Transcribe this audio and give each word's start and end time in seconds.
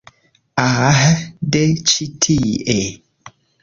Ah 0.63 1.03
de 1.57 1.63
ĉi 1.93 2.11
tie 2.27 2.83